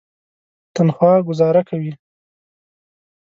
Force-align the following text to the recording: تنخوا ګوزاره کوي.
تنخوا 0.75 1.13
ګوزاره 1.27 1.61
کوي. 1.69 1.91